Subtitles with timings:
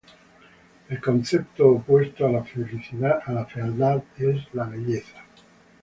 [0.89, 2.43] El concepto opuesto a la
[3.45, 5.23] fealdad es la belleza.